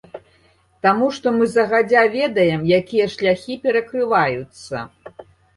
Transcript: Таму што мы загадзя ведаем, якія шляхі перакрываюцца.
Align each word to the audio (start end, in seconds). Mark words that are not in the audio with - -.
Таму 0.85 1.09
што 1.17 1.33
мы 1.35 1.49
загадзя 1.57 2.03
ведаем, 2.17 2.65
якія 2.79 3.05
шляхі 3.17 3.59
перакрываюцца. 3.67 4.77